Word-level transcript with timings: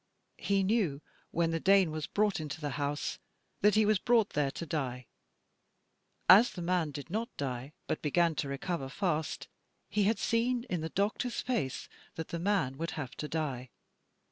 He 0.39 0.63
knew 0.63 0.99
when 1.29 1.51
the 1.51 1.59
Dane 1.59 1.91
was 1.91 2.07
brought 2.07 2.39
into 2.39 2.59
the 2.59 2.71
house 2.71 3.19
that 3.61 3.75
he 3.75 3.85
was 3.85 3.99
brought 3.99 4.31
there 4.31 4.49
to 4.49 4.65
die. 4.65 5.05
As 6.27 6.49
the 6.49 6.61
man 6.63 6.89
did 6.89 7.11
not 7.11 7.37
die, 7.37 7.73
but 7.85 8.01
began 8.01 8.33
to 8.37 8.47
recover 8.49 8.89
fast, 8.89 9.47
he 9.91 10.05
had 10.05 10.17
seen 10.17 10.63
in 10.71 10.81
the 10.81 10.89
doctor's 10.89 11.41
face 11.41 11.87
that 12.15 12.29
the 12.29 12.39
man 12.39 12.79
would 12.79 12.91
have 12.97 13.15
to 13.17 13.27
die. 13.27 13.69